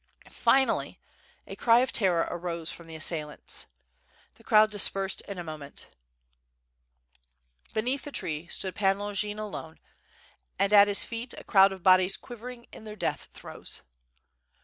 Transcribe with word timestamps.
Finally 0.31 0.99
a 1.45 1.55
cry 1.55 1.81
of 1.81 1.91
terror 1.91 2.27
arose 2.31 2.71
from 2.71 2.87
the 2.87 2.95
as 2.95 3.05
sailants. 3.05 3.67
The 4.33 4.43
crowd 4.43 4.71
dispersed 4.71 5.21
in 5.27 5.37
a 5.37 5.43
moment. 5.43 5.89
Beneath 7.75 8.01
the 8.01 8.11
tree 8.11 8.47
stood 8.47 8.73
Pan 8.73 8.97
Longin 8.97 9.37
alone, 9.37 9.79
and 10.57 10.73
at 10.73 10.87
his 10.87 11.03
feet 11.03 11.35
a 11.37 11.43
crowd 11.43 11.71
of 11.71 11.83
bodies 11.83 12.17
quivering 12.17 12.65
in 12.73 12.83
their 12.83 12.95
death 12.95 13.29
throes. 13.31 13.81